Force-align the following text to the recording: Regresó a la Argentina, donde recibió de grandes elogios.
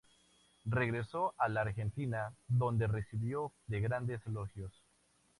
Regresó 0.65 1.35
a 1.37 1.47
la 1.47 1.61
Argentina, 1.61 2.33
donde 2.47 2.87
recibió 2.87 3.53
de 3.67 3.81
grandes 3.81 4.25
elogios. 4.25 4.73